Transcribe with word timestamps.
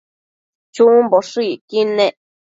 chumboshëcquid 0.73 1.89
nec 1.97 2.15